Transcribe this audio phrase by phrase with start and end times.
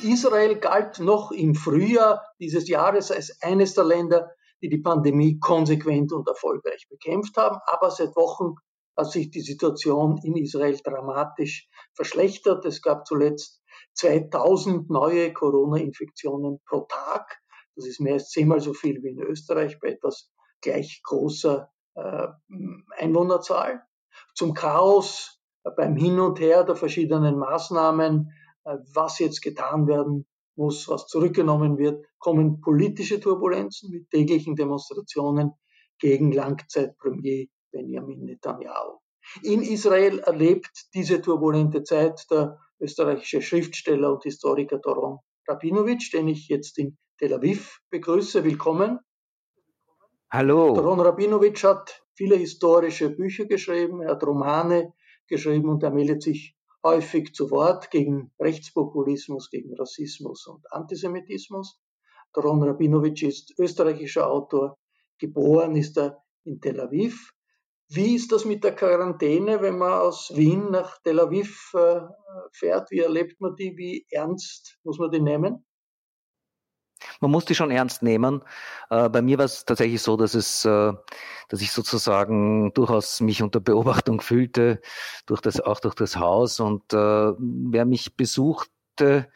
[0.00, 4.30] Israel galt noch im Frühjahr dieses Jahres als eines der Länder,
[4.62, 7.58] die die Pandemie konsequent und erfolgreich bekämpft haben.
[7.66, 8.54] Aber seit Wochen
[8.96, 12.64] hat sich die Situation in Israel dramatisch verschlechtert.
[12.64, 13.60] Es gab zuletzt
[13.94, 17.40] 2000 neue Corona-Infektionen pro Tag.
[17.74, 22.28] Das ist mehr als zehnmal so viel wie in Österreich bei etwas gleich großer äh,
[22.98, 23.82] Einwohnerzahl.
[24.34, 25.40] Zum Chaos
[25.76, 31.78] beim Hin und Her der verschiedenen Maßnahmen äh, was jetzt getan werden muss, was zurückgenommen
[31.78, 35.52] wird, kommen politische Turbulenzen mit täglichen Demonstrationen
[35.98, 38.98] gegen Langzeitpremier Benjamin Netanyahu.
[39.42, 45.18] In Israel erlebt diese turbulente Zeit der österreichische Schriftsteller und Historiker Doron
[45.48, 48.44] Rabinowitsch, den ich jetzt in Tel Aviv begrüße.
[48.44, 48.98] Willkommen.
[50.30, 50.74] Hallo.
[50.74, 54.92] Doron Rabinowitsch hat viele historische Bücher geschrieben, er hat Romane
[55.28, 61.80] geschrieben und er meldet sich häufig zu Wort gegen Rechtspopulismus, gegen Rassismus und Antisemitismus.
[62.32, 64.78] Doron Rabinowitsch ist österreichischer Autor,
[65.18, 67.32] geboren ist er in Tel Aviv.
[67.88, 72.00] Wie ist das mit der Quarantäne, wenn man aus Wien nach Tel Aviv äh,
[72.52, 72.90] fährt?
[72.90, 73.76] Wie erlebt man die?
[73.76, 75.66] Wie ernst muss man die nehmen?
[77.22, 78.42] Man muss die schon ernst nehmen.
[78.90, 80.92] Äh, bei mir war es tatsächlich so, dass es, äh,
[81.48, 84.80] dass ich sozusagen durchaus mich unter Beobachtung fühlte,
[85.26, 86.60] durch das, auch durch das Haus.
[86.60, 86.96] Und äh,
[87.38, 89.28] wer mich besuchte,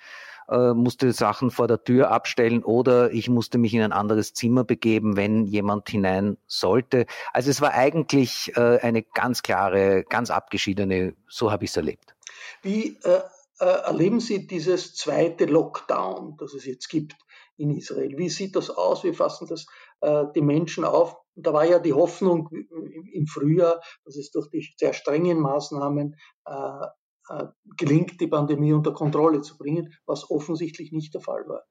[0.48, 4.64] äh, musste Sachen vor der Tür abstellen oder ich musste mich in ein anderes Zimmer
[4.64, 7.06] begeben, wenn jemand hinein sollte.
[7.32, 12.14] Also es war eigentlich äh, eine ganz klare, ganz abgeschiedene, so habe ich es erlebt.
[12.62, 13.20] Wie äh,
[13.58, 17.16] äh, erleben Sie dieses zweite Lockdown, das es jetzt gibt?
[17.56, 18.16] In Israel.
[18.16, 19.04] Wie sieht das aus?
[19.04, 19.66] Wie fassen das
[20.00, 21.16] äh, die Menschen auf?
[21.36, 22.48] da war ja die Hoffnung
[23.12, 26.16] im, Frühjahr, dass es durch die sehr strengen Maßnahmen
[26.46, 26.86] äh,
[27.28, 27.46] äh,
[27.76, 31.64] gelingt, die Pandemie unter Kontrolle zu bringen, was offensichtlich nicht der Fall war.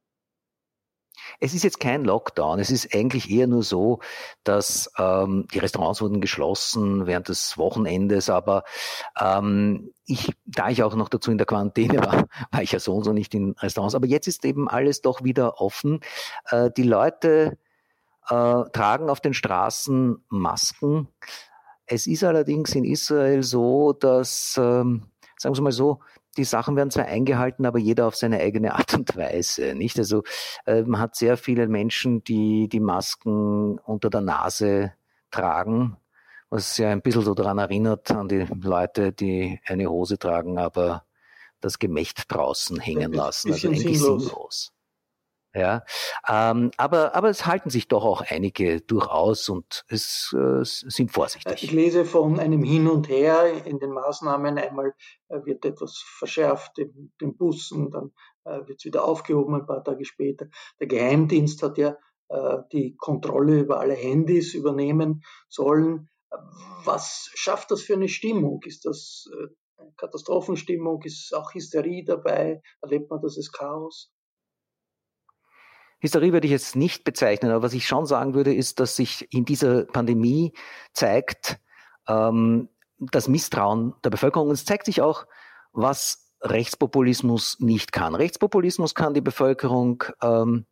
[1.40, 2.60] Es ist jetzt kein Lockdown.
[2.60, 4.00] Es ist eigentlich eher nur so,
[4.44, 8.64] dass ähm, die Restaurants wurden geschlossen während des Wochenendes, aber
[9.20, 12.94] ähm, ich, da ich auch noch dazu in der Quarantäne war, war ich ja so
[12.94, 13.96] und so nicht in Restaurants.
[13.96, 16.00] Aber jetzt ist eben alles doch wieder offen.
[16.50, 17.58] Äh, die Leute
[18.30, 21.08] äh, tragen auf den Straßen Masken.
[21.86, 25.04] Es ist allerdings in Israel so, dass, ähm,
[25.38, 26.00] sagen wir mal so,
[26.38, 29.98] die Sachen werden zwar eingehalten, aber jeder auf seine eigene Art und Weise, nicht?
[29.98, 30.24] Also
[30.66, 34.94] äh, man hat sehr viele Menschen, die die Masken unter der Nase
[35.32, 35.98] tragen,
[36.50, 41.06] was ja ein bisschen so daran erinnert an die Leute, die eine Hose tragen, aber
[41.62, 43.52] das Gemächt draußen hängen lassen.
[43.52, 44.26] Also eigentlich sinnlos.
[44.26, 44.75] sinnlos.
[45.56, 45.86] Ja,
[46.28, 51.64] ähm, aber, aber es halten sich doch auch einige durchaus und es äh, sind vorsichtig.
[51.64, 54.58] Ich lese von einem Hin und Her in den Maßnahmen.
[54.58, 54.94] Einmal
[55.30, 58.12] äh, wird etwas verschärft in den Bussen, dann
[58.44, 60.48] äh, wird es wieder aufgehoben ein paar Tage später.
[60.82, 61.96] Der Geheimdienst hat ja
[62.28, 66.10] äh, die Kontrolle über alle Handys übernehmen sollen.
[66.84, 68.62] Was schafft das für eine Stimmung?
[68.66, 69.48] Ist das äh,
[69.96, 71.02] Katastrophenstimmung?
[71.04, 72.62] Ist auch Hysterie dabei?
[72.82, 74.12] Erlebt man das als Chaos?
[76.06, 79.28] Hysterie würde ich jetzt nicht bezeichnen, aber was ich schon sagen würde, ist, dass sich
[79.34, 80.54] in dieser Pandemie
[80.94, 81.60] zeigt
[82.08, 82.70] ähm,
[83.00, 84.48] das Misstrauen der Bevölkerung.
[84.50, 85.26] Und es zeigt sich auch,
[85.74, 88.14] was Rechtspopulismus nicht kann.
[88.14, 90.66] Rechtspopulismus kann die Bevölkerung ähm,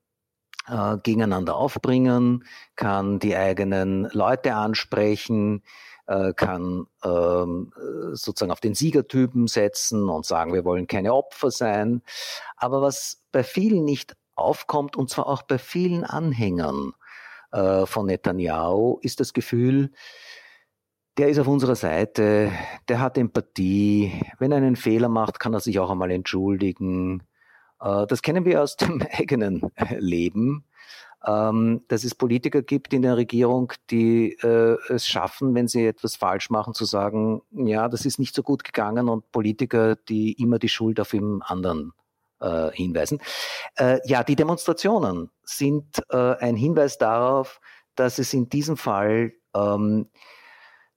[0.68, 2.46] äh, gegeneinander aufbringen,
[2.76, 5.64] kann die eigenen Leute ansprechen,
[6.06, 7.74] äh, kann ähm,
[8.12, 12.04] sozusagen auf den Siegertypen setzen und sagen, wir wollen keine Opfer sein.
[12.56, 16.94] Aber was bei vielen nicht aufkommt, und zwar auch bei vielen Anhängern
[17.52, 19.92] äh, von Netanyahu, ist das Gefühl,
[21.18, 22.52] der ist auf unserer Seite,
[22.88, 24.12] der hat Empathie.
[24.40, 27.24] Wenn er einen Fehler macht, kann er sich auch einmal entschuldigen.
[27.80, 29.62] Äh, das kennen wir aus dem eigenen
[30.00, 30.66] Leben,
[31.26, 36.16] ähm, dass es Politiker gibt in der Regierung, die äh, es schaffen, wenn sie etwas
[36.16, 40.58] falsch machen, zu sagen, ja, das ist nicht so gut gegangen und Politiker, die immer
[40.60, 41.94] die Schuld auf dem anderen
[42.44, 43.20] äh, hinweisen.
[43.76, 47.60] Äh, ja, die Demonstrationen sind äh, ein Hinweis darauf,
[47.96, 50.10] dass es in diesem Fall ähm,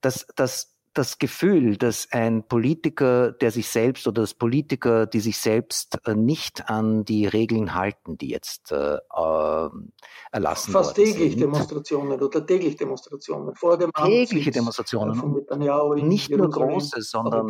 [0.00, 5.37] dass, dass das Gefühl, dass ein Politiker, der sich selbst oder das Politiker, die sich
[5.37, 9.69] selbst äh, nicht an die Regeln halten, die jetzt äh, äh
[10.32, 11.40] erlassen Fast täglich sind.
[11.40, 15.46] Demonstrationen oder täglich Demonstrationen vor dem Tägliche Demonstrationen.
[16.08, 17.48] Nicht nur große, sondern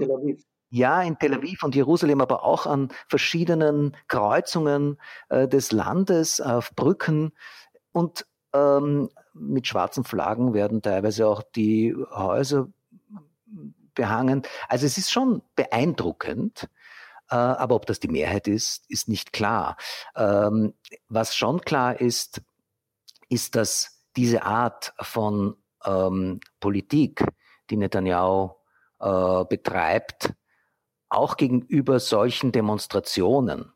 [0.71, 4.99] ja, in Tel Aviv und Jerusalem, aber auch an verschiedenen Kreuzungen
[5.29, 7.33] äh, des Landes, auf Brücken
[7.93, 12.69] und ähm, mit schwarzen Flaggen werden teilweise auch die Häuser
[13.95, 14.43] behangen.
[14.69, 16.69] Also es ist schon beeindruckend.
[17.31, 19.77] Äh, aber ob das die Mehrheit ist, ist nicht klar.
[20.15, 20.75] Ähm,
[21.09, 22.41] was schon klar ist,
[23.29, 27.25] ist, dass diese Art von ähm, Politik,
[27.71, 28.51] die Netanyahu
[29.01, 30.35] äh, betreibt,
[31.09, 33.73] auch gegenüber solchen Demonstrationen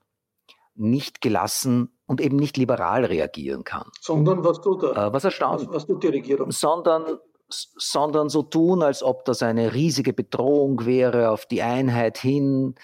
[0.74, 3.90] nicht gelassen und eben nicht liberal reagieren kann.
[4.00, 4.96] Sondern was tut er?
[4.96, 5.60] Äh, was erstaunt?
[5.60, 6.50] Was, was tut die Regierung?
[6.50, 7.18] Sondern,
[7.48, 12.74] sondern so tun, als ob das eine riesige Bedrohung wäre auf die Einheit hin,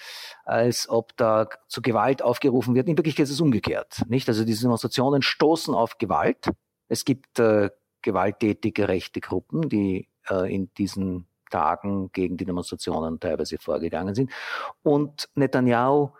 [0.44, 2.88] als ob da zu Gewalt aufgerufen wird.
[2.88, 4.02] In Wirklichkeit ist es umgekehrt.
[4.08, 4.28] Nicht?
[4.28, 6.50] Also diese Demonstrationen stoßen auf Gewalt.
[6.88, 7.70] Es gibt äh,
[8.02, 14.30] gewalttätige rechte Gruppen, die äh, in diesen Tagen gegen die Demonstrationen teilweise vorgegangen sind.
[14.82, 16.10] Und Netanyahu,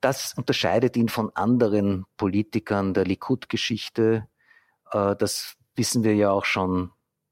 [0.00, 4.28] das unterscheidet ihn von anderen Politikern der Likud-Geschichte.
[4.90, 6.90] Äh, das wissen wir ja auch schon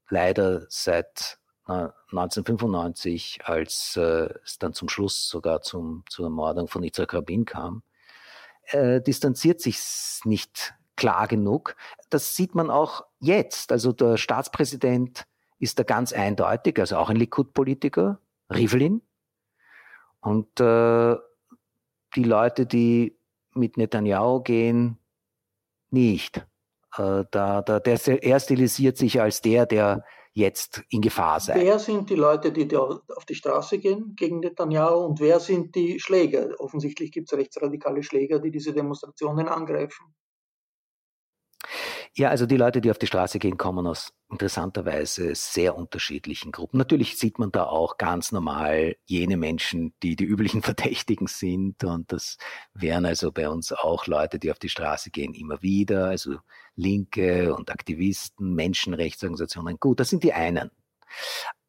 [0.09, 6.83] leider seit 1995, äh, als äh, es dann zum Schluss sogar zum, zur Ermordung von
[6.83, 7.83] Yitzhak Rabin kam,
[8.67, 9.79] äh, distanziert sich
[10.23, 11.75] nicht klar genug.
[12.09, 13.71] Das sieht man auch jetzt.
[13.71, 15.25] Also der Staatspräsident
[15.61, 18.19] ist da ganz eindeutig, also auch ein Likud-Politiker,
[18.51, 19.01] Rivlin.
[20.19, 21.15] Und äh,
[22.15, 23.17] die Leute, die
[23.53, 24.97] mit Netanyahu gehen,
[25.91, 26.37] nicht.
[26.97, 30.03] Äh, da, da, der, er stilisiert sich als der, der
[30.33, 31.55] jetzt in Gefahr sei.
[31.55, 35.99] Wer sind die Leute, die auf die Straße gehen gegen Netanyahu und wer sind die
[35.99, 36.49] Schläger?
[36.59, 40.13] Offensichtlich gibt es rechtsradikale Schläger, die diese Demonstrationen angreifen.
[42.13, 46.77] Ja, also die Leute, die auf die Straße gehen, kommen aus interessanterweise sehr unterschiedlichen Gruppen.
[46.77, 51.85] Natürlich sieht man da auch ganz normal jene Menschen, die die üblichen Verdächtigen sind.
[51.85, 52.37] Und das
[52.73, 56.07] wären also bei uns auch Leute, die auf die Straße gehen, immer wieder.
[56.07, 56.35] Also
[56.75, 59.79] Linke und Aktivisten, Menschenrechtsorganisationen.
[59.79, 60.69] Gut, das sind die einen.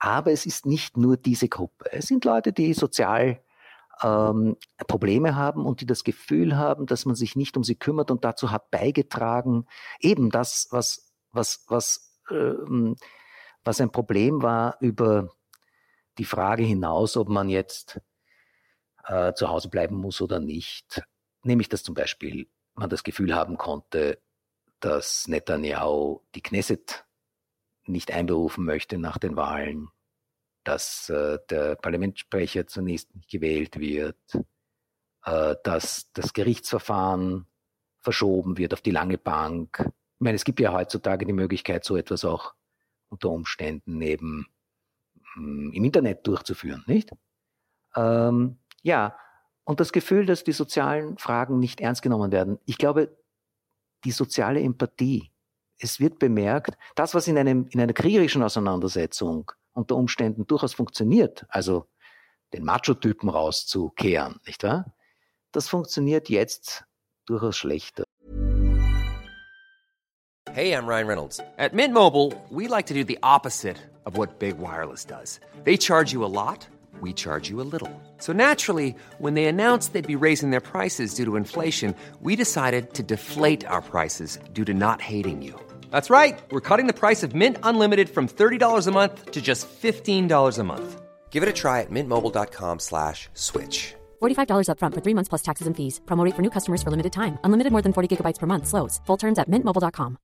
[0.01, 1.93] Aber es ist nicht nur diese Gruppe.
[1.93, 3.41] Es sind Leute, die sozial
[4.03, 4.57] ähm,
[4.87, 8.25] Probleme haben und die das Gefühl haben, dass man sich nicht um sie kümmert und
[8.25, 9.67] dazu hat beigetragen,
[10.01, 12.97] eben das, was, was, was, ähm,
[13.65, 15.31] was ein Problem war über
[16.19, 18.01] die Frage hinaus, ob man jetzt
[19.05, 21.03] äh, zu Hause bleiben muss oder nicht.
[21.43, 24.21] Nämlich, dass zum Beispiel man das Gefühl haben konnte,
[24.81, 27.05] dass Netanyahu die Knesset
[27.85, 29.91] nicht einberufen möchte nach den Wahlen,
[30.65, 34.17] dass äh, der Parlamentssprecher zunächst nicht gewählt wird,
[35.25, 37.47] äh, dass das Gerichtsverfahren
[38.01, 39.79] verschoben wird auf die lange Bank.
[39.81, 42.55] Ich meine, es gibt ja heutzutage die Möglichkeit, so etwas auch
[43.09, 44.47] unter Umständen eben
[45.35, 47.11] hm, im Internet durchzuführen, nicht?
[47.95, 49.17] Ähm, ja,
[49.65, 52.59] und das Gefühl, dass die sozialen Fragen nicht ernst genommen werden.
[52.65, 53.17] Ich glaube,
[54.05, 55.31] die soziale Empathie.
[55.79, 61.45] Es wird bemerkt, das, was in, einem, in einer kriegerischen Auseinandersetzung unter Umständen durchaus funktioniert,
[61.49, 61.87] also
[62.53, 64.95] den Macho-Typen rauszukehren, nicht wahr?
[65.53, 66.85] Das funktioniert jetzt
[67.27, 68.05] durchaus schlechter.
[70.51, 71.41] Hey, I'm Ryan Reynolds.
[71.57, 75.41] At Mint Mobile, we like to do the opposite of what Big Wireless does.
[75.65, 76.69] They charge you a lot,
[77.01, 77.89] we charge you a little.
[78.19, 82.93] So naturally, when they announced they'd be raising their prices due to inflation, we decided
[82.95, 85.59] to deflate our prices due to not hating you.
[85.93, 86.43] That's right.
[86.51, 90.65] We're cutting the price of Mint Unlimited from $30 a month to just $15 a
[90.65, 91.03] month.
[91.31, 93.95] Give it a try at mintmobile.com slash switch.
[94.23, 96.01] $45 upfront for three months plus taxes and fees.
[96.05, 97.39] Promo rate for new customers for limited time.
[97.45, 98.67] Unlimited more than 40 gigabytes per month.
[98.67, 99.01] Slows.
[99.07, 100.19] Full terms at mintmobile.com.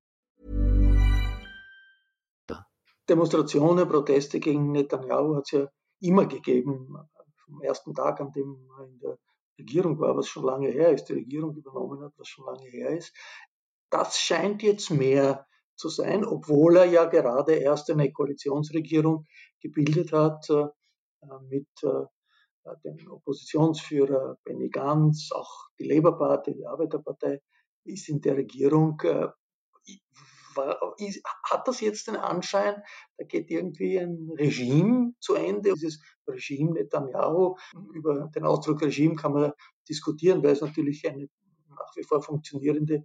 [3.08, 5.66] Demonstrationen, Proteste gegen Netanyahu hat es ja
[6.00, 6.98] immer gegeben.
[7.46, 9.18] Vom ersten Tag, an dem er in der
[9.58, 12.90] Regierung war, was schon lange her ist, die Regierung übernommen hat, was schon lange her
[12.90, 13.14] ist.
[13.90, 15.46] Das scheint jetzt mehr
[15.78, 19.26] zu sein, obwohl er ja gerade erst eine Koalitionsregierung
[19.60, 20.66] gebildet hat äh,
[21.48, 27.40] mit äh, dem Oppositionsführer Benny Gantz, auch die Labour Party, die Arbeiterpartei
[27.84, 29.00] ist in der Regierung.
[29.04, 29.28] Äh,
[31.44, 32.82] hat das jetzt den Anschein,
[33.16, 35.72] da geht irgendwie ein Regime zu Ende?
[35.74, 37.56] Dieses Regime Netanyahu,
[37.94, 39.52] über den Ausdruck Regime kann man
[39.88, 41.28] diskutieren, weil es natürlich eine
[41.68, 43.04] nach wie vor funktionierende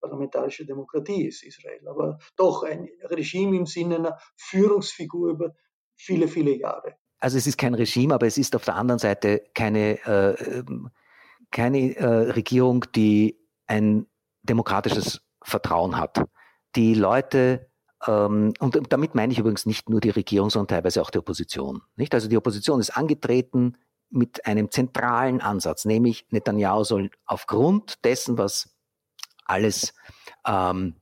[0.00, 1.86] parlamentarische Demokratie ist, Israel.
[1.88, 5.54] Aber doch ein Regime im Sinne einer Führungsfigur über
[5.94, 6.96] viele, viele Jahre.
[7.18, 10.90] Also es ist kein Regime, aber es ist auf der anderen Seite keine, äh, ähm,
[11.50, 14.06] keine äh, Regierung, die ein
[14.42, 16.24] demokratisches Vertrauen hat.
[16.74, 17.70] Die Leute
[18.06, 21.82] ähm, und damit meine ich übrigens nicht nur die Regierung, sondern teilweise auch die Opposition.
[21.96, 22.14] Nicht?
[22.14, 23.76] Also die Opposition ist angetreten
[24.10, 28.71] mit einem zentralen Ansatz, nämlich Netanyahu soll aufgrund dessen, was
[29.44, 29.94] alles
[30.46, 30.96] ähm,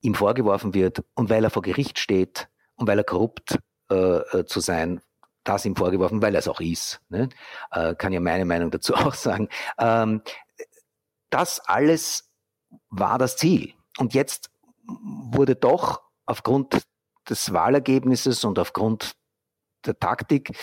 [0.00, 3.58] ihm vorgeworfen wird und weil er vor Gericht steht und weil er korrupt
[3.90, 5.00] äh, äh zu sein
[5.44, 7.00] das ihm vorgeworfen, weil er es auch ist.
[7.08, 7.28] Ne?
[7.70, 9.48] Äh, kann ja meine Meinung dazu auch sagen.
[9.78, 10.22] Ähm,
[11.30, 12.30] das alles
[12.88, 13.74] war das Ziel.
[13.98, 14.50] Und jetzt
[14.84, 16.82] wurde doch aufgrund
[17.28, 19.16] des Wahlergebnisses und aufgrund
[19.86, 20.56] der Taktik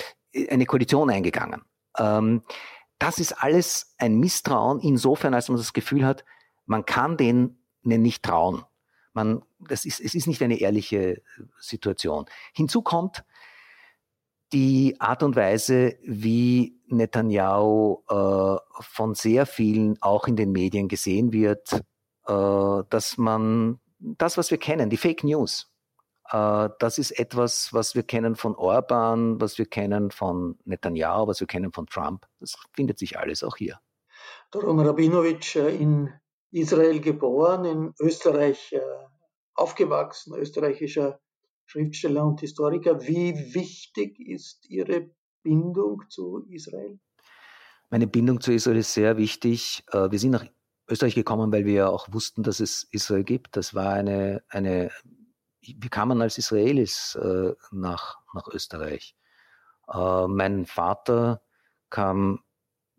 [0.49, 1.63] eine Koalition eingegangen.
[1.97, 2.43] Ähm,
[2.99, 6.25] das ist alles ein Misstrauen insofern, als man das Gefühl hat,
[6.67, 8.63] man kann denen nicht trauen.
[9.13, 11.23] Man, das ist, es ist nicht eine ehrliche
[11.59, 12.25] Situation.
[12.53, 13.23] Hinzu kommt,
[14.53, 21.33] die Art und Weise, wie Netanyahu äh, von sehr vielen auch in den Medien gesehen
[21.33, 21.73] wird,
[22.27, 25.71] äh, dass man das, was wir kennen, die Fake News,
[26.31, 31.39] äh, das ist etwas, was wir kennen von Orban, was wir kennen von Netanyahu, was
[31.39, 32.25] wir kennen von Trump.
[32.39, 33.79] Das findet sich alles auch hier.
[34.51, 36.13] Doron Rabinowitsch äh, in
[36.51, 38.81] Israel geboren, in Österreich äh,
[39.55, 41.19] aufgewachsen, österreichischer
[41.65, 43.01] Schriftsteller und Historiker.
[43.01, 45.09] Wie wichtig ist Ihre
[45.43, 46.99] Bindung zu Israel?
[47.89, 49.83] Meine Bindung zu Israel ist sehr wichtig.
[49.91, 50.45] Äh, wir sind nach
[50.89, 53.57] Österreich gekommen, weil wir ja auch wussten, dass es Israel gibt.
[53.57, 54.91] Das war eine, eine
[55.61, 59.15] wir kamen als Israelis äh, nach, nach Österreich.
[59.91, 61.41] Äh, mein Vater
[61.89, 62.43] kam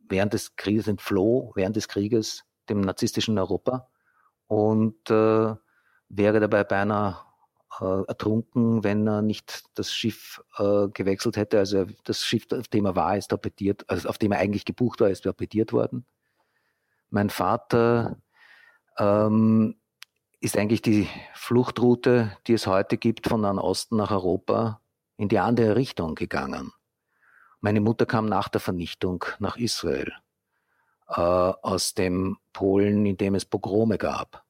[0.09, 3.89] während des Krieges, entfloh während des Krieges dem narzisstischen Europa
[4.47, 5.55] und äh,
[6.09, 7.17] wäre dabei beinahe
[7.81, 11.59] äh, ertrunken, wenn er nicht das Schiff äh, gewechselt hätte.
[11.59, 15.01] Also das Schiff, auf dem er war, ist torpediert, also auf dem er eigentlich gebucht
[15.01, 16.07] war, ist torpediert worden.
[17.11, 18.17] Mein Vater
[18.99, 19.77] ähm,
[20.41, 24.81] ist eigentlich die Fluchtroute, die es heute gibt, von Nahen Osten nach Europa,
[25.17, 26.73] in die andere Richtung gegangen.
[27.61, 30.13] Meine Mutter kam nach der Vernichtung nach Israel,
[31.09, 34.45] äh, aus dem Polen, in dem es Pogrome gab.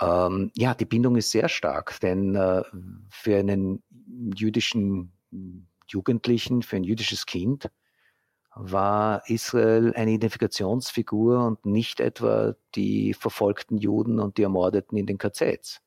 [0.00, 2.62] Ähm, ja, die Bindung ist sehr stark, denn äh,
[3.10, 3.82] für einen
[4.34, 5.12] jüdischen
[5.86, 7.70] Jugendlichen, für ein jüdisches Kind
[8.54, 15.18] war Israel eine Identifikationsfigur und nicht etwa die verfolgten Juden und die Ermordeten in den
[15.18, 15.80] KZs.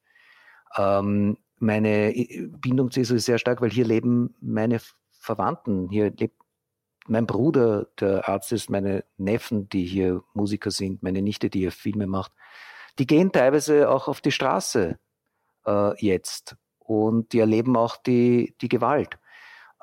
[0.77, 2.13] Ähm, meine
[2.61, 4.79] Bindung zu Israel ist sehr stark, weil hier leben meine
[5.11, 6.42] Verwandten, hier lebt
[7.07, 11.71] mein Bruder, der Arzt ist, meine Neffen, die hier Musiker sind, meine Nichte, die hier
[11.71, 12.31] Filme macht
[12.99, 14.99] die gehen teilweise auch auf die Straße
[15.65, 19.17] äh, jetzt und die erleben auch die, die Gewalt.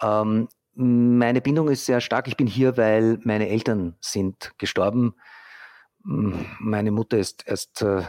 [0.01, 2.29] Ähm, meine Bindung ist sehr stark.
[2.29, 5.15] Ich bin hier, weil meine Eltern sind gestorben.
[6.03, 8.03] Meine Mutter ist erst äh,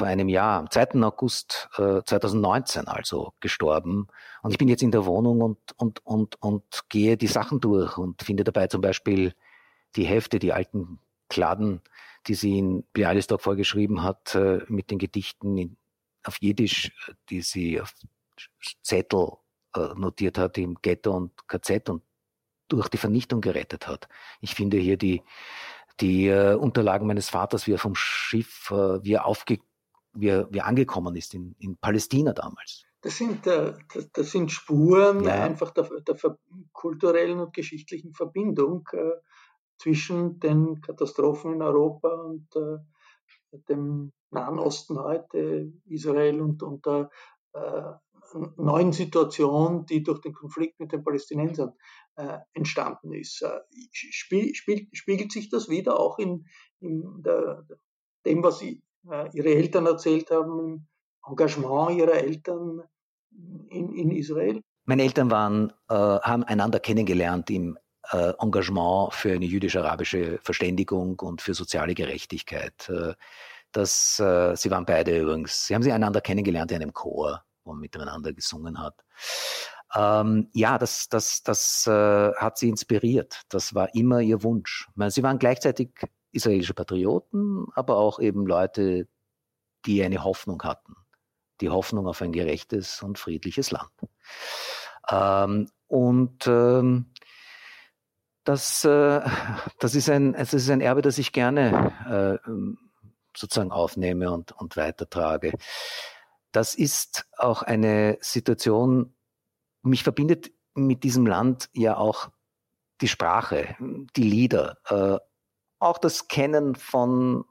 [0.00, 1.02] vor einem Jahr, am 2.
[1.02, 4.06] August äh, 2019 also gestorben.
[4.40, 7.98] Und ich bin jetzt in der Wohnung und, und, und, und gehe die Sachen durch
[7.98, 9.34] und finde dabei zum Beispiel
[9.96, 11.82] die Hefte, die alten Kladden,
[12.26, 15.76] die sie in Bialystok vorgeschrieben hat, äh, mit den Gedichten in,
[16.24, 16.90] auf Jiddisch,
[17.28, 17.92] die sie auf
[18.82, 19.32] Zettel
[19.76, 22.02] äh, notiert hat im Ghetto und KZ und
[22.68, 24.08] durch die Vernichtung gerettet hat.
[24.40, 25.22] Ich finde hier die,
[26.00, 29.58] die äh, Unterlagen meines Vaters, wie er vom Schiff, äh, wie, er aufge,
[30.12, 32.84] wie, er, wie er angekommen ist in, in Palästina damals.
[33.02, 33.74] Das sind, äh,
[34.12, 35.42] das, sind Spuren ja.
[35.42, 36.38] einfach der, der,
[36.72, 39.12] kulturellen und geschichtlichen Verbindung äh,
[39.78, 47.10] zwischen den Katastrophen in Europa und äh, dem Nahen Osten heute, Israel und, und der
[48.56, 51.72] neuen Situation, die durch den Konflikt mit den Palästinensern
[52.52, 53.44] entstanden ist.
[53.90, 56.46] Spiel, spiel, spiegelt sich das wieder auch in,
[56.78, 57.66] in der,
[58.24, 60.86] dem, was sie, Ihre Eltern erzählt haben, im
[61.26, 62.82] Engagement Ihrer Eltern
[63.68, 64.60] in, in Israel?
[64.84, 67.78] Meine Eltern waren, äh, haben einander kennengelernt im
[68.12, 72.88] äh, Engagement für eine jüdisch-arabische Verständigung und für soziale Gerechtigkeit.
[72.88, 73.14] Äh,
[73.72, 77.80] das, sie waren beide übrigens, sie haben sie einander kennengelernt in einem Chor wo man
[77.80, 78.94] miteinander gesungen hat.
[79.94, 83.42] Ähm, ja, das, das, das äh, hat sie inspiriert.
[83.48, 84.88] Das war immer ihr Wunsch.
[84.94, 85.90] Meine, sie waren gleichzeitig
[86.32, 89.08] israelische Patrioten, aber auch eben Leute,
[89.86, 90.94] die eine Hoffnung hatten.
[91.60, 93.90] Die Hoffnung auf ein gerechtes und friedliches Land.
[95.10, 97.12] Ähm, und ähm,
[98.44, 99.20] das, äh,
[99.78, 102.50] das, ist ein, das ist ein Erbe, das ich gerne äh,
[103.36, 105.52] sozusagen aufnehme und, und weitertrage
[106.52, 109.14] das ist auch eine Situation,
[109.82, 112.30] mich verbindet mit diesem Land ja auch
[113.00, 113.76] die Sprache,
[114.16, 115.18] die Lieder, äh,
[115.80, 117.44] auch das Kennen von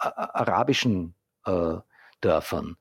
[0.00, 1.14] äh, arabischen
[1.46, 1.76] äh,
[2.20, 2.76] Dörfern,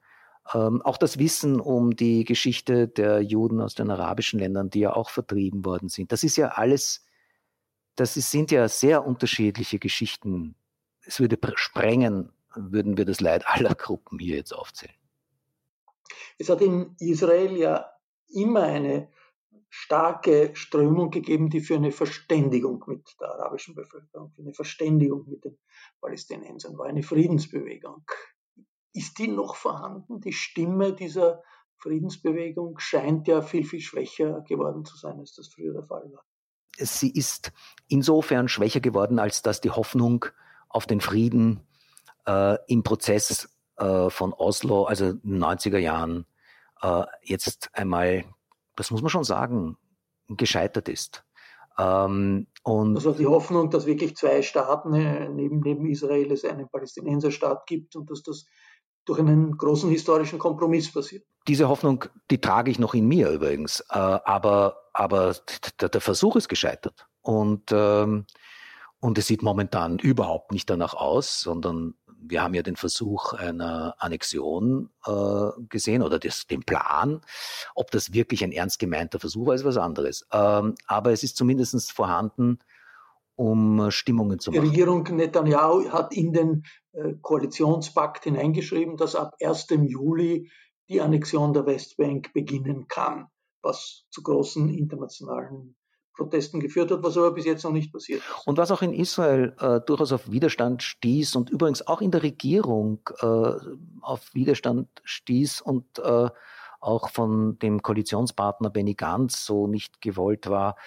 [0.54, 4.94] ähm, auch das Wissen um die Geschichte der Juden aus den arabischen Ländern, die ja
[4.94, 6.12] auch vertrieben worden sind.
[6.12, 7.06] Das ist ja alles,
[7.96, 10.56] das ist, sind ja sehr unterschiedliche Geschichten.
[11.02, 14.96] Es würde sprengen, würden wir das Leid aller Gruppen hier jetzt aufzählen.
[16.38, 17.92] Es hat in Israel ja
[18.28, 19.10] immer eine
[19.78, 25.44] starke Strömung gegeben, die für eine Verständigung mit der arabischen Bevölkerung, für eine Verständigung mit
[25.44, 25.58] den
[26.00, 28.06] Palästinensern war, eine Friedensbewegung.
[28.94, 30.22] Ist die noch vorhanden?
[30.22, 31.44] Die Stimme dieser
[31.78, 36.24] Friedensbewegung scheint ja viel, viel schwächer geworden zu sein, als das früher der Fall war.
[36.78, 37.52] Sie ist
[37.90, 40.26] insofern schwächer geworden, als dass die Hoffnung
[40.70, 41.68] auf den Frieden
[42.26, 46.26] äh, im Prozess äh, von Oslo, also in den 90er Jahren,
[46.82, 48.24] äh, jetzt einmal,
[48.76, 49.78] das muss man schon sagen,
[50.28, 51.24] gescheitert ist.
[51.78, 56.70] Ähm, und also die Hoffnung, dass wirklich zwei Staaten äh, neben, neben Israel es einen
[56.70, 58.46] Palästinenserstaat gibt und dass das
[59.06, 61.26] durch einen großen historischen Kompromiss passiert.
[61.48, 65.36] Diese Hoffnung, die trage ich noch in mir übrigens, äh, aber, aber
[65.80, 67.06] der, Versuch ist gescheitert.
[67.22, 68.26] Und, ähm,
[69.00, 73.96] und es sieht momentan überhaupt nicht danach aus, sondern wir haben ja den Versuch einer
[74.00, 77.22] Annexion äh, gesehen oder das, den Plan.
[77.76, 80.28] Ob das wirklich ein ernst gemeinter Versuch war, ist was anderes.
[80.32, 82.60] Ähm, aber es ist zumindest vorhanden,
[83.36, 84.64] um Stimmungen zu machen.
[84.64, 89.68] Die Regierung Netanyahu hat in den äh, Koalitionspakt hineingeschrieben, dass ab 1.
[89.70, 90.50] Juli
[90.88, 93.28] die Annexion der Westbank beginnen kann,
[93.62, 95.76] was zu großen internationalen
[96.16, 98.48] Protesten geführt hat, was aber bis jetzt noch nicht passiert ist.
[98.48, 102.24] Und was auch in Israel äh, durchaus auf Widerstand stieß und übrigens auch in der
[102.24, 103.54] Regierung äh,
[104.02, 106.30] auf Widerstand stieß und äh,
[106.80, 110.78] auch von dem Koalitionspartner Benny Gantz so nicht gewollt war,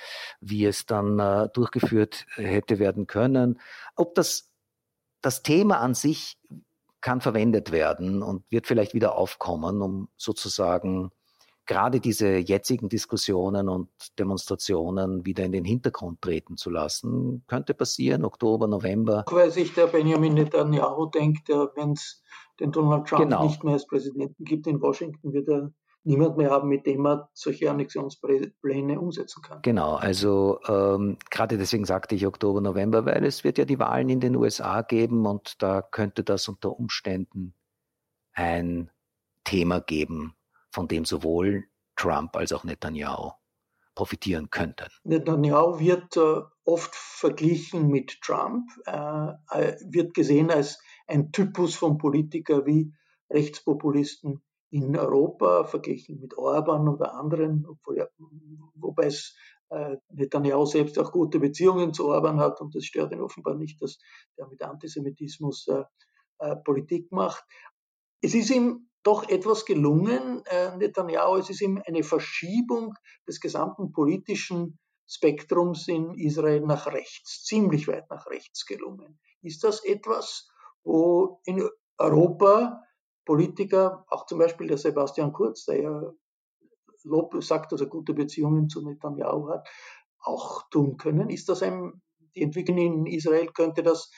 [0.41, 3.61] wie es dann äh, durchgeführt hätte werden können.
[3.97, 4.53] Ob das,
[5.21, 6.39] das Thema an sich
[7.01, 11.11] kann verwendet werden und wird vielleicht wieder aufkommen, um sozusagen
[11.69, 17.45] gerade diese jetzigen Diskussionen und Demonstrationen wieder in den Hintergrund treten zu lassen.
[17.47, 19.25] Könnte passieren, Oktober, November.
[19.31, 22.23] Weil sich der Benjamin Netanyahu denkt, wenn es
[22.59, 23.45] den Donald Trump genau.
[23.45, 25.71] nicht mehr als Präsidenten gibt in Washington, wird er
[26.05, 29.61] niemand mehr haben, mit dem er solche Annexionspläne umsetzen kann.
[29.63, 34.09] Genau, also ähm, gerade deswegen sagte ich Oktober, November, weil es wird ja die Wahlen
[34.09, 37.53] in den USA geben und da könnte das unter Umständen
[38.33, 38.91] ein
[39.45, 40.35] Thema geben,
[40.79, 41.65] von dem sowohl
[41.97, 43.33] Trump als auch Netanyahu
[43.97, 44.87] profitieren könnten.
[45.03, 51.99] Netanyahu wird äh, oft verglichen mit Trump, äh, äh, wird gesehen als ein Typus von
[51.99, 52.95] Politiker wie
[53.29, 58.09] Rechtspopulisten in Europa, verglichen mit Orban oder anderen, obwohl
[58.77, 59.35] wobei es
[59.71, 63.83] äh, Netanyahu selbst auch gute Beziehungen zu Orban hat und das stört ihn offenbar nicht,
[63.83, 63.99] dass
[64.37, 65.83] er mit Antisemitismus äh,
[66.39, 67.43] äh, Politik macht.
[68.21, 71.39] Es ist ihm doch etwas gelungen, äh, Netanyahu.
[71.39, 72.93] Es ist ihm eine Verschiebung
[73.27, 79.19] des gesamten politischen Spektrums in Israel nach rechts, ziemlich weit nach rechts gelungen.
[79.41, 80.51] Ist das etwas,
[80.85, 81.67] wo in
[81.97, 82.83] Europa
[83.25, 86.13] Politiker, auch zum Beispiel der Sebastian Kurz, der ja
[87.05, 89.67] Lob sagt, dass er gute Beziehungen zu Netanyahu hat,
[90.21, 91.31] auch tun können?
[91.31, 92.03] Ist das ein,
[92.37, 94.11] die Entwicklung in Israel, könnte das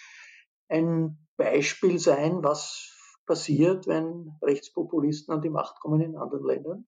[0.69, 2.97] ein Beispiel sein, was
[3.31, 6.85] passiert, wenn Rechtspopulisten an die Macht kommen in anderen Ländern?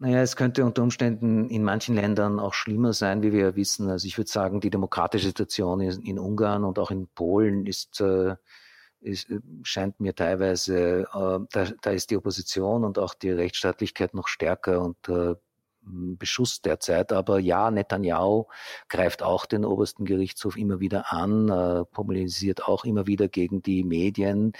[0.00, 3.88] Naja, es könnte unter Umständen in manchen Ländern auch schlimmer sein, wie wir ja wissen.
[3.88, 8.34] Also ich würde sagen, die demokratische Situation in, Ungarn und auch in Polen ist, äh,
[9.02, 9.28] ist
[9.62, 14.82] scheint mir teilweise, äh, da, da, ist die Opposition und auch die Rechtsstaatlichkeit noch stärker
[14.82, 15.36] und äh,
[15.84, 17.12] Beschuss derzeit.
[17.12, 18.46] Aber ja, Netanyahu
[18.88, 23.84] greift auch den obersten Gerichtshof immer wieder an, äh, polarisiert auch immer wieder gegen die
[23.84, 24.52] Medien.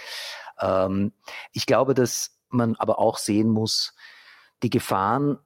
[0.59, 1.11] Ähm,
[1.51, 3.93] ich glaube, dass man aber auch sehen muss,
[4.63, 5.37] die Gefahren,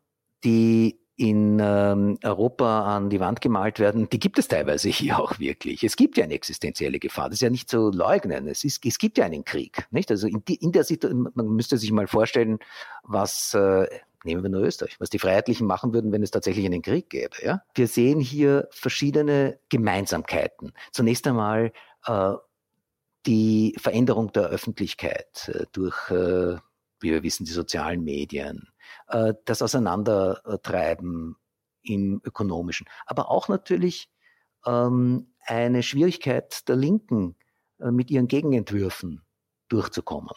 [0.44, 5.38] die in ähm, Europa an die Wand gemalt werden, die gibt es teilweise hier auch
[5.38, 5.84] wirklich.
[5.84, 7.26] Es gibt ja eine existenzielle Gefahr.
[7.26, 8.48] Das ist ja nicht zu leugnen.
[8.48, 9.86] Es, ist, es gibt ja einen Krieg.
[9.92, 10.10] Nicht?
[10.12, 12.60] Also in, die, in der Situation, man müsste sich mal vorstellen,
[13.04, 13.88] was äh,
[14.24, 17.36] nehmen wir nur Österreich, was die Freiheitlichen machen würden, wenn es tatsächlich einen Krieg gäbe.
[17.44, 17.64] Ja?
[17.74, 20.74] Wir sehen hier verschiedene Gemeinsamkeiten.
[20.92, 21.72] Zunächst einmal
[22.06, 22.34] äh,
[23.26, 26.58] die Veränderung der Öffentlichkeit äh, durch, äh,
[27.00, 28.70] wie wir wissen, die sozialen Medien,
[29.08, 31.36] äh, das Auseinandertreiben
[31.82, 34.10] im ökonomischen, aber auch natürlich
[34.66, 37.36] ähm, eine Schwierigkeit der Linken
[37.80, 39.24] äh, mit ihren Gegenentwürfen
[39.70, 40.36] durchzukommen.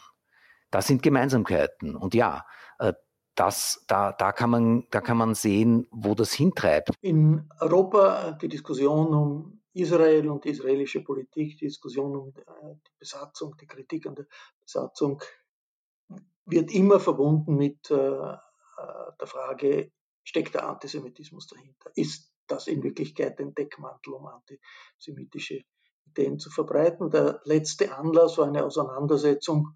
[0.71, 1.95] Das sind Gemeinsamkeiten.
[1.95, 2.45] Und ja,
[2.79, 2.93] äh,
[3.35, 6.91] das, da, da, kann man, da kann man sehen, wo das hintreibt.
[7.01, 12.91] In Europa die Diskussion um Israel und die israelische Politik, die Diskussion um äh, die
[12.99, 14.27] Besatzung, die Kritik an der
[14.61, 15.21] Besatzung
[16.45, 18.37] wird immer verbunden mit äh, äh,
[19.19, 19.91] der Frage,
[20.23, 21.91] steckt der Antisemitismus dahinter?
[21.95, 25.63] Ist das in Wirklichkeit ein Deckmantel, um antisemitische
[26.05, 27.09] Ideen zu verbreiten?
[27.09, 29.69] Der letzte Anlass war eine Auseinandersetzung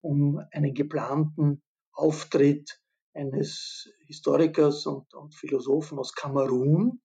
[0.00, 2.80] um einen geplanten Auftritt
[3.14, 7.00] eines Historikers und, und Philosophen aus Kamerun.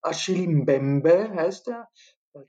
[0.00, 1.88] Achille Mbembe heißt er.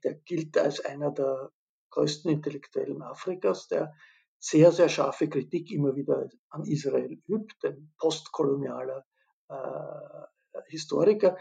[0.03, 1.51] Der gilt als einer der
[1.91, 3.93] größten Intellektuellen Afrikas, der
[4.39, 9.05] sehr, sehr scharfe Kritik immer wieder an Israel übt, ein postkolonialer
[9.49, 11.37] äh, Historiker,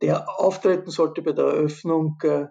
[0.00, 2.46] der auftreten sollte bei der Eröffnung äh,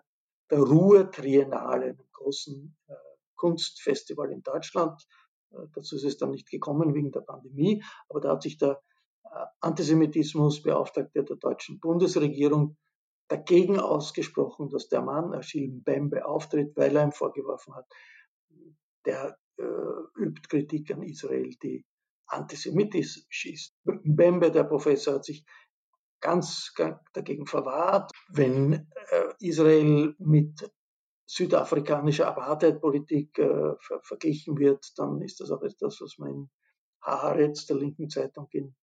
[0.50, 2.94] der Ruhr Triennale, einem großen äh,
[3.36, 5.06] Kunstfestival in Deutschland,
[5.74, 8.82] dazu ist es dann nicht gekommen wegen der Pandemie, aber da hat sich der
[9.26, 12.78] äh, Antisemitismusbeauftragte der deutschen Bundesregierung
[13.28, 17.86] dagegen ausgesprochen, dass der Mann Achille Mbembe auftritt, weil er ihm vorgeworfen hat,
[19.06, 21.86] der äh, übt Kritik an Israel, die
[22.28, 23.76] antisemitisch ist.
[23.84, 25.46] Mbembe, der Professor, hat sich
[26.22, 26.74] ganz
[27.14, 30.72] dagegen verwahrt, wenn äh, Israel mit
[31.26, 36.50] südafrikanischer Apartheidpolitik äh, ver verglichen wird, dann ist das auch etwas, was man in
[37.02, 38.76] Haaretz, der linken Zeitung in,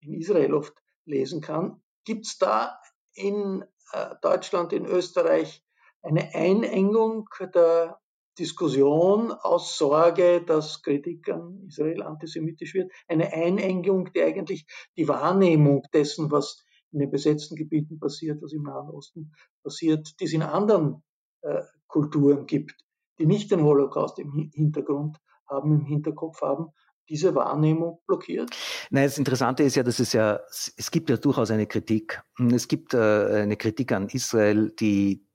[0.00, 1.82] in Israel oft lesen kann.
[2.04, 2.80] Gibt es da
[3.14, 5.64] in äh, Deutschland, in Österreich
[6.02, 8.00] eine Einengung der
[8.38, 12.92] Diskussion aus Sorge, dass Kritik an Israel antisemitisch wird?
[13.08, 18.62] Eine Einengung, die eigentlich die Wahrnehmung dessen, was in den besetzten Gebieten passiert, was im
[18.62, 19.32] Nahen Osten
[19.62, 21.02] passiert, die es in anderen
[21.42, 22.74] äh, Kulturen gibt,
[23.18, 26.68] die nicht den Holocaust im Hintergrund haben, im Hinterkopf haben,
[27.08, 28.50] diese Wahrnehmung blockiert?
[28.90, 30.40] Nein, das Interessante ist ja, dass es ja,
[30.76, 32.22] es gibt ja durchaus eine Kritik.
[32.52, 32.98] Es gibt äh,
[33.42, 35.26] eine Kritik an Israel, die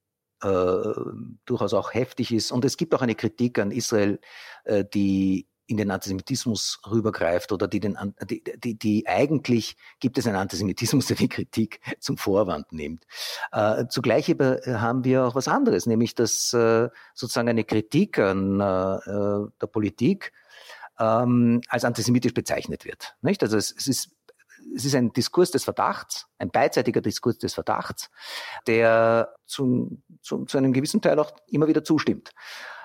[0.42, 0.94] äh,
[1.44, 2.52] durchaus auch heftig ist.
[2.52, 4.20] Und es gibt auch eine Kritik an Israel,
[4.64, 7.96] äh, die in den Antisemitismus rübergreift oder die, den,
[8.28, 13.06] die, die, die eigentlich gibt es einen Antisemitismus, der die Kritik zum Vorwand nimmt.
[13.52, 18.64] Äh, zugleich haben wir auch was anderes, nämlich dass äh, sozusagen eine Kritik an äh,
[18.64, 20.32] äh, der Politik
[20.98, 23.16] ähm, als antisemitisch bezeichnet wird.
[23.22, 23.42] Nicht?
[23.42, 24.10] Also es, es ist
[24.74, 28.10] es ist ein Diskurs des Verdachts, ein beidseitiger Diskurs des Verdachts,
[28.66, 32.32] der zum, zum, zu einem gewissen Teil auch immer wieder zustimmt.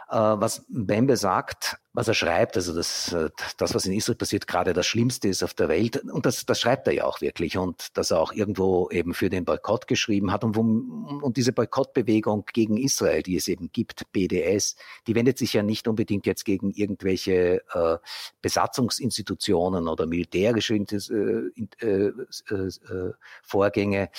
[0.10, 4.48] Äh, was Mbembe sagt, was er schreibt, also das, äh, das, was in Israel passiert,
[4.48, 5.98] gerade das Schlimmste ist auf der Welt.
[5.98, 7.58] Und das, das schreibt er ja auch wirklich.
[7.58, 10.44] Und dass er auch irgendwo eben für den Boykott geschrieben hat.
[10.44, 15.54] Und, wo, und diese Boykottbewegung gegen Israel, die es eben gibt, BDS, die wendet sich
[15.54, 17.98] ja nicht unbedingt jetzt gegen irgendwelche äh,
[18.42, 22.12] Besatzungsinstitutionen oder militärische äh, äh,
[22.50, 23.12] äh,
[23.44, 24.10] Vorgänge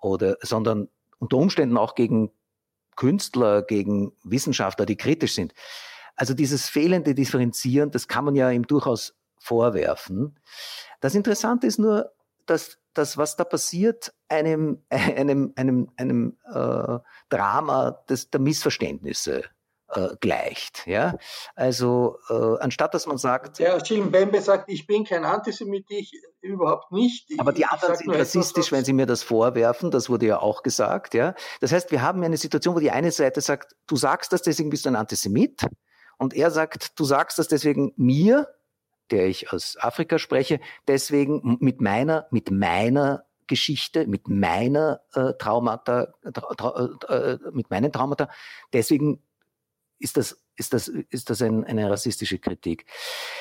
[0.00, 2.30] oder, sondern unter Umständen auch gegen
[2.96, 5.54] Künstler, gegen Wissenschaftler, die kritisch sind.
[6.16, 10.38] Also dieses fehlende Differenzieren, das kann man ja ihm durchaus vorwerfen.
[11.00, 12.12] Das Interessante ist nur,
[12.46, 19.42] dass dass was da passiert einem, einem, einem, einem äh, Drama des, der Missverständnisse
[19.96, 20.86] äh, gleicht.
[20.86, 21.16] Ja?
[21.54, 23.58] Also äh, anstatt dass man sagt.
[23.58, 27.28] Der Gilles Bembe sagt, ich bin kein Antisemit, ich überhaupt nicht.
[27.38, 30.62] Aber die anderen sind rassistisch, etwas, wenn sie mir das vorwerfen, das wurde ja auch
[30.62, 31.14] gesagt.
[31.14, 31.34] Ja?
[31.60, 34.70] Das heißt, wir haben eine Situation, wo die eine Seite sagt, du sagst das, deswegen
[34.70, 35.66] bist du ein Antisemit.
[36.18, 38.48] Und er sagt, du sagst das deswegen mir,
[39.10, 46.14] der ich aus Afrika spreche, deswegen mit meiner, mit meiner Geschichte, mit meiner äh, Traumata,
[46.32, 48.28] tra, äh, mit meinen Traumata.
[48.72, 49.22] Deswegen
[49.98, 52.86] ist das, ist das, ist das ein, eine rassistische Kritik.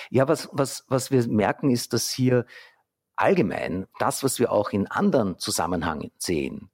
[0.09, 2.45] Ja, was, was, was wir merken, ist, dass hier
[3.15, 6.71] allgemein das, was wir auch in anderen Zusammenhängen sehen,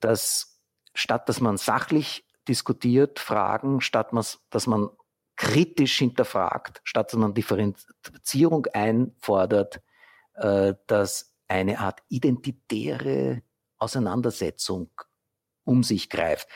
[0.00, 0.50] dass
[0.94, 4.10] statt dass man sachlich diskutiert, Fragen, statt
[4.50, 4.90] dass man
[5.36, 9.80] kritisch hinterfragt, statt dass man Differenzierung einfordert,
[10.34, 13.42] äh, dass eine Art identitäre
[13.78, 14.90] Auseinandersetzung
[15.64, 16.48] um sich greift.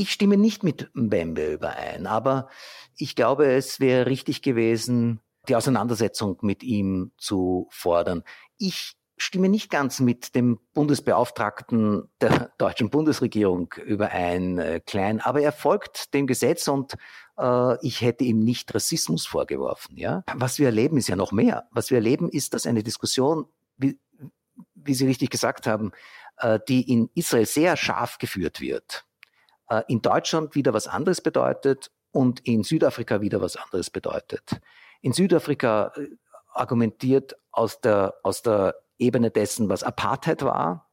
[0.00, 2.48] Ich stimme nicht mit Mbembe überein, aber
[2.96, 8.24] ich glaube, es wäre richtig gewesen, die Auseinandersetzung mit ihm zu fordern.
[8.56, 15.52] Ich stimme nicht ganz mit dem Bundesbeauftragten der deutschen Bundesregierung überein, äh, Klein, aber er
[15.52, 16.94] folgt dem Gesetz und
[17.36, 19.98] äh, ich hätte ihm nicht Rassismus vorgeworfen.
[19.98, 20.24] Ja?
[20.34, 21.68] Was wir erleben, ist ja noch mehr.
[21.72, 23.44] Was wir erleben, ist, dass eine Diskussion,
[23.76, 23.98] wie,
[24.74, 25.92] wie Sie richtig gesagt haben,
[26.38, 29.04] äh, die in Israel sehr scharf geführt wird,
[29.88, 34.60] in Deutschland wieder was anderes bedeutet und in Südafrika wieder was anderes bedeutet.
[35.00, 36.08] In Südafrika äh,
[36.52, 40.90] argumentiert aus der, aus der Ebene dessen, was Apartheid war,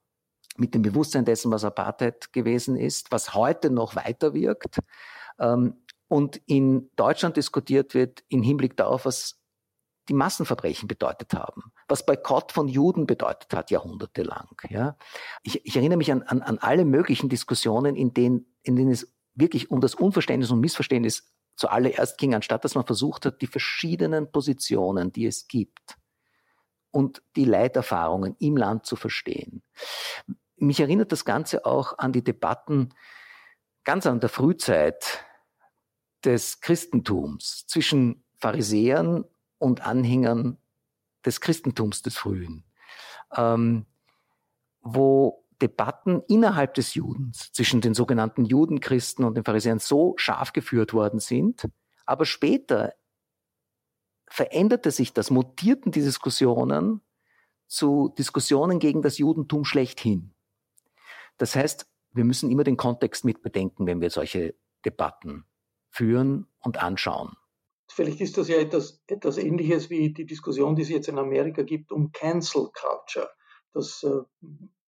[0.56, 4.80] mit dem Bewusstsein dessen, was Apartheid gewesen ist, was heute noch weiter wirkt.
[5.40, 9.40] Ähm, und in Deutschland diskutiert wird im Hinblick darauf, was
[10.10, 14.50] die Massenverbrechen bedeutet haben, was Boykott von Juden bedeutet hat, jahrhundertelang.
[14.70, 14.98] Ja.
[15.44, 19.14] Ich, ich erinnere mich an, an, an alle möglichen Diskussionen, in denen, in denen es
[19.36, 24.32] wirklich um das Unverständnis und Missverständnis zuallererst ging, anstatt dass man versucht hat, die verschiedenen
[24.32, 25.98] Positionen, die es gibt,
[26.92, 29.62] und die Leiterfahrungen im Land zu verstehen.
[30.56, 32.94] Mich erinnert das Ganze auch an die Debatten
[33.84, 35.24] ganz an der Frühzeit
[36.26, 39.26] des Christentums zwischen Pharisäern
[39.58, 40.58] und Anhängern
[41.26, 42.64] des Christentums des Frühen,
[43.36, 43.86] ähm,
[44.82, 50.94] wo Debatten innerhalb des Judens zwischen den sogenannten Judenchristen und den Pharisäern so scharf geführt
[50.94, 51.68] worden sind,
[52.06, 52.94] aber später
[54.28, 57.02] veränderte sich das, mutierten die Diskussionen
[57.68, 60.34] zu Diskussionen gegen das Judentum schlechthin.
[61.38, 65.46] Das heißt, wir müssen immer den Kontext mit bedenken, wenn wir solche Debatten
[65.90, 67.36] führen und anschauen.
[67.98, 71.64] Vielleicht ist das ja etwas, etwas Ähnliches wie die Diskussion, die es jetzt in Amerika
[71.64, 73.28] gibt um Cancel Culture,
[73.74, 74.22] dass äh,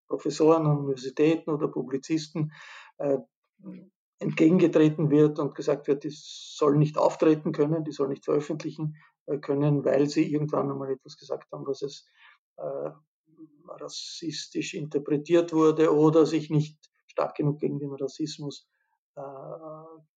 [0.07, 2.51] Professoren an Universitäten oder Publizisten
[2.99, 3.17] äh,
[4.19, 8.95] entgegengetreten wird und gesagt wird, die sollen nicht auftreten können, die sollen nicht veröffentlichen
[9.25, 12.05] äh, können, weil sie irgendwann einmal etwas gesagt haben, was es
[12.57, 12.91] äh,
[13.69, 18.69] rassistisch interpretiert wurde oder sich nicht stark genug gegen den Rassismus
[19.15, 19.21] äh,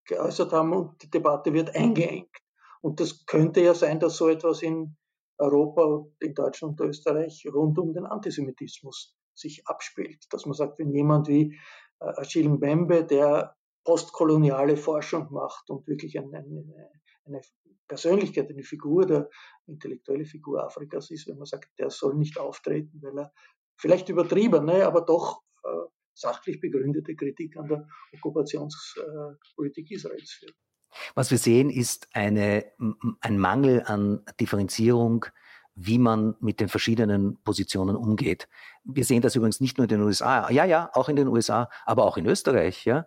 [0.05, 2.29] geäußert haben und die Debatte wird eingeengt.
[2.83, 4.97] Und das könnte ja sein, dass so etwas in
[5.39, 10.27] Europa, in Deutschland und Österreich rund um den Antisemitismus sich abspielt.
[10.31, 11.59] Dass man sagt, wenn jemand wie
[12.01, 16.91] äh, Achille Mbembe, der postkoloniale Forschung macht und wirklich eine, eine,
[17.25, 17.41] eine
[17.89, 19.29] Persönlichkeit, eine Figur, der
[19.67, 23.33] intellektuelle Figur Afrikas ist, wenn man sagt, der soll nicht auftreten, weil er
[23.77, 25.69] vielleicht übertriebene, aber doch äh,
[26.15, 30.55] sachlich begründete Kritik an der Okkupationspolitik äh, Israels führt.
[31.15, 32.65] Was wir sehen, ist eine,
[33.21, 35.27] ein Mangel an Differenzierung,
[35.75, 38.49] wie man mit den verschiedenen Positionen umgeht.
[38.85, 41.71] Wir sehen das übrigens nicht nur in den USA, ja, ja, auch in den USA,
[41.87, 43.07] aber auch in Österreich, ja.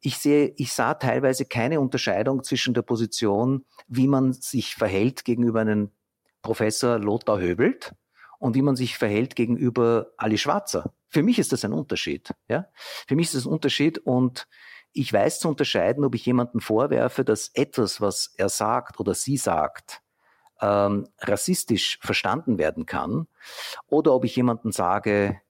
[0.00, 5.60] Ich sehe, ich sah teilweise keine Unterscheidung zwischen der Position, wie man sich verhält gegenüber
[5.60, 5.90] einem
[6.42, 7.94] Professor Lothar Höbelt
[8.38, 10.92] und wie man sich verhält gegenüber Ali Schwarzer.
[11.08, 12.66] Für mich ist das ein Unterschied, ja.
[13.06, 14.46] Für mich ist das ein Unterschied und
[14.96, 19.36] ich weiß zu unterscheiden, ob ich jemanden vorwerfe, dass etwas, was er sagt oder sie
[19.36, 20.02] sagt,
[20.60, 23.28] ähm, rassistisch verstanden werden kann,
[23.86, 25.40] oder ob ich jemanden sage,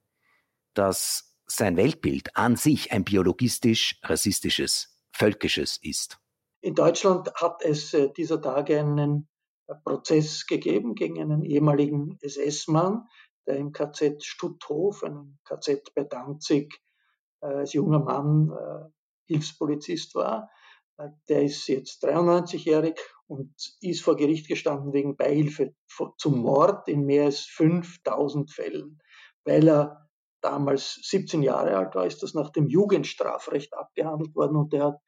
[0.74, 6.18] dass sein Weltbild an sich ein biologistisch rassistisches, völkisches ist.
[6.60, 9.28] In Deutschland hat es äh, dieser Tage einen
[9.68, 13.06] äh, Prozess gegeben gegen einen ehemaligen SS-Mann,
[13.46, 16.80] der im KZ Stutthof, einem KZ bei Danzig,
[17.42, 18.50] äh, als junger Mann
[19.26, 20.50] Hilfspolizist war.
[21.28, 25.74] Der ist jetzt 93-jährig und ist vor Gericht gestanden wegen Beihilfe
[26.16, 29.00] zum Mord in mehr als 5000 Fällen.
[29.44, 30.08] weil er
[30.40, 35.00] damals 17 Jahre alt war, ist das nach dem Jugendstrafrecht abgehandelt worden und er hat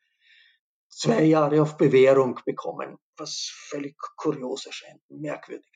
[0.89, 5.71] zwei Jahre auf Bewährung bekommen, was völlig kurios erscheint, merkwürdig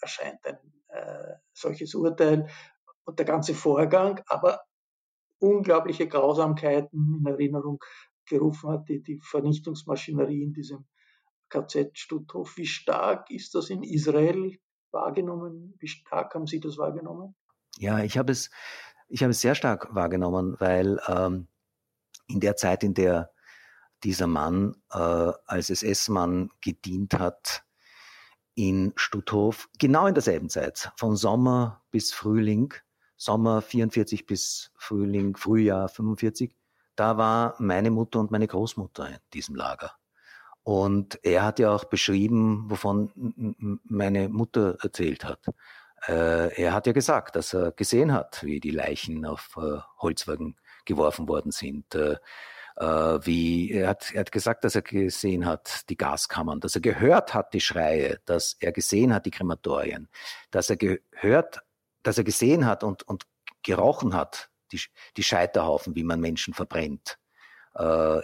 [0.00, 2.48] erscheint, ein äh, solches Urteil
[3.04, 4.60] und der ganze Vorgang, aber
[5.38, 7.78] unglaubliche Grausamkeiten in Erinnerung
[8.26, 10.86] gerufen hat, die, die Vernichtungsmaschinerie in diesem
[11.48, 12.56] KZ Stutthof.
[12.56, 14.58] Wie stark ist das in Israel
[14.90, 15.74] wahrgenommen?
[15.78, 17.34] Wie stark haben Sie das wahrgenommen?
[17.78, 18.50] Ja, ich habe es,
[19.08, 21.46] ich habe es sehr stark wahrgenommen, weil ähm,
[22.26, 23.30] in der Zeit, in der
[24.02, 27.64] dieser Mann äh, als SS-Mann gedient hat
[28.54, 32.74] in Stutthof, genau in derselben Zeit, von Sommer bis Frühling,
[33.16, 36.54] Sommer 44 bis Frühling, Frühjahr 45,
[36.96, 39.92] da war meine Mutter und meine Großmutter in diesem Lager.
[40.62, 45.46] Und er hat ja auch beschrieben, wovon meine Mutter erzählt hat.
[46.08, 50.56] Äh, er hat ja gesagt, dass er gesehen hat, wie die Leichen auf äh, Holzwagen
[50.84, 51.94] geworfen worden sind.
[51.94, 52.16] Äh,
[52.78, 57.32] wie er hat, er hat gesagt, dass er gesehen hat die Gaskammern, dass er gehört
[57.32, 60.08] hat die Schreie, dass er gesehen hat die Krematorien,
[60.50, 61.62] dass er gehört,
[62.06, 63.26] dass er gesehen hat und, und
[63.62, 64.80] gerochen hat die,
[65.16, 67.18] die Scheiterhaufen, wie man Menschen verbrennt.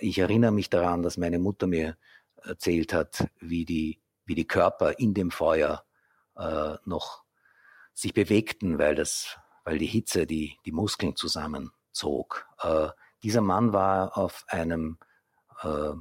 [0.00, 1.96] ich erinnere mich daran, dass meine Mutter mir
[2.42, 5.84] erzählt hat, wie die, wie die Körper in dem Feuer
[6.36, 7.24] äh, noch
[7.94, 12.46] sich bewegten, weil das, weil die Hitze die, die Muskeln zusammenzog.
[12.62, 12.88] Äh,
[13.22, 14.98] dieser Mann war auf einem,
[15.62, 15.92] äh,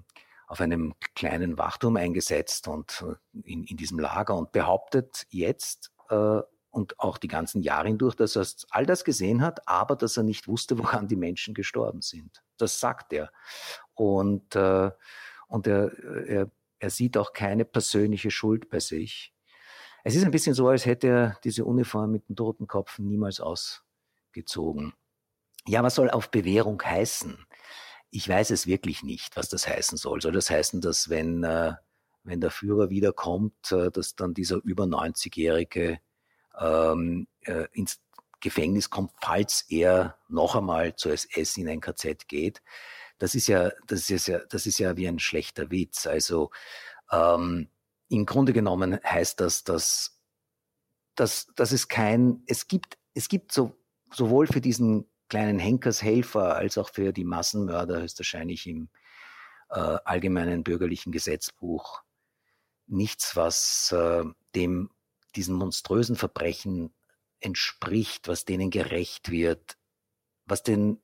[0.47, 6.41] auf einem kleinen Wachturm eingesetzt und äh, in, in diesem Lager und behauptet jetzt, äh,
[6.71, 10.23] und auch die ganzen Jahre hindurch, dass er all das gesehen hat, aber dass er
[10.23, 12.41] nicht wusste, woran die Menschen gestorben sind.
[12.57, 13.31] Das sagt er.
[13.93, 14.91] Und äh,
[15.51, 15.91] und er,
[16.27, 19.33] er, er sieht auch keine persönliche Schuld bei sich.
[20.05, 23.41] Es ist ein bisschen so, als hätte er diese Uniform mit dem toten Kopf niemals
[23.41, 24.93] ausgezogen.
[25.67, 27.45] Ja, was soll auf Bewährung heißen?
[28.11, 30.21] Ich weiß es wirklich nicht, was das heißen soll.
[30.21, 31.73] Soll das heißen, dass wenn, äh,
[32.23, 35.99] wenn der Führer wiederkommt, äh, dass dann dieser über 90-Jährige
[36.61, 37.99] ähm, äh, ins
[38.39, 42.61] Gefängnis kommt, falls er noch einmal zur SS in ein KZ geht?
[43.21, 46.07] das ist ja, das ist ja, das ist ja wie ein schlechter Witz.
[46.07, 46.49] Also
[47.11, 47.69] ähm,
[48.09, 50.19] im Grunde genommen heißt das, dass,
[51.13, 53.77] dass, dass es kein, es gibt, es gibt so,
[54.11, 58.89] sowohl für diesen kleinen Henkershelfer als auch für die Massenmörder höchstwahrscheinlich im
[59.69, 62.01] äh, allgemeinen bürgerlichen Gesetzbuch
[62.87, 64.23] nichts, was äh,
[64.55, 64.89] dem
[65.35, 66.93] diesen monströsen Verbrechen
[67.39, 69.77] entspricht, was denen gerecht wird,
[70.45, 71.01] was den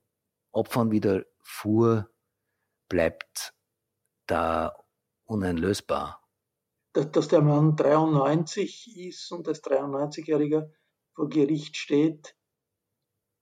[0.52, 2.10] Opfern wieder fuhr,
[2.90, 3.54] bleibt
[4.28, 4.76] da
[5.26, 6.24] uneinlösbar.
[6.94, 10.72] Dass, dass der Mann 93 ist und als 93-Jähriger
[11.14, 12.36] vor Gericht steht,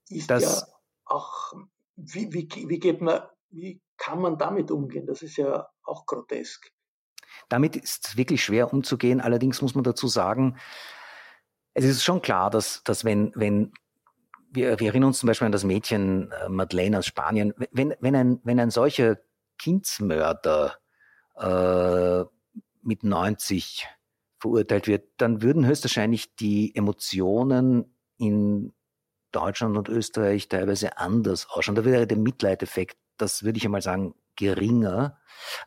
[0.10, 1.54] ist das, ja auch,
[1.96, 5.06] wie, wie, wie, geht man, wie kann man damit umgehen?
[5.06, 6.72] Das ist ja auch grotesk.
[7.50, 9.22] Damit ist wirklich schwer umzugehen.
[9.22, 10.58] Allerdings muss man dazu sagen,
[11.74, 13.74] es ist schon klar, dass, dass wenn, wenn
[14.52, 17.54] wir, wir erinnern uns zum Beispiel an das Mädchen äh, Madeleine aus Spanien.
[17.72, 19.18] Wenn, wenn, ein, wenn ein solcher
[19.58, 20.78] Kindsmörder
[21.36, 22.24] äh,
[22.82, 23.88] mit 90
[24.40, 28.74] verurteilt wird, dann würden höchstwahrscheinlich die Emotionen in
[29.32, 31.76] Deutschland und Österreich teilweise anders ausschauen.
[31.76, 35.18] Da wäre der Mitleideffekt, das würde ich einmal sagen, geringer.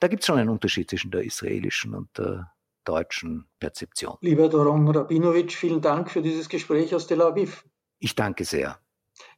[0.00, 2.52] Da gibt es schon einen Unterschied zwischen der israelischen und der
[2.84, 4.16] deutschen Perzeption.
[4.22, 7.64] Lieber Doron Rabinovic, vielen Dank für dieses Gespräch aus Tel Aviv.
[7.98, 8.78] Ich danke sehr.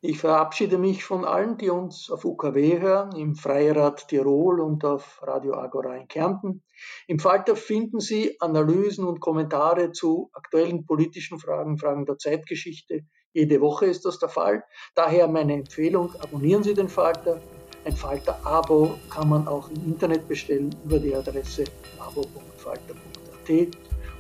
[0.02, 5.20] Ich verabschiede mich von allen, die uns auf UKW hören, im Freirad Tirol und auf
[5.22, 6.62] Radio Agora in Kärnten.
[7.06, 13.06] Im Falter finden Sie Analysen und Kommentare zu aktuellen politischen Fragen, Fragen der Zeitgeschichte.
[13.32, 14.64] Jede Woche ist das der Fall.
[14.94, 17.40] Daher meine Empfehlung, abonnieren Sie den Falter.
[17.84, 21.64] Ein Falter-Abo kann man auch im Internet bestellen über die Adresse
[21.98, 23.68] abo.falter.at.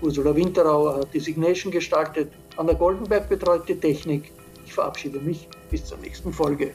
[0.00, 2.32] Ursula Winterauer hat die Signation gestaltet.
[2.56, 4.32] Anna Goldenberg betreut die Technik.
[4.64, 6.72] Ich verabschiede mich bis zur nächsten Folge.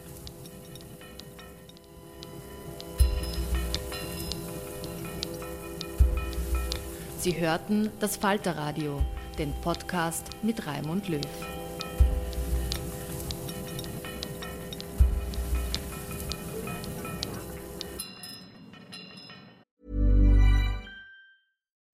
[7.18, 9.02] Sie hörten das Falterradio,
[9.40, 11.22] den Podcast mit Raimund Löw.